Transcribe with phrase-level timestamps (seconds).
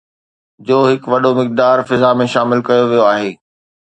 [0.67, 3.31] جو هڪ وڏو مقدار فضا ۾ شامل ڪيو ويو آهي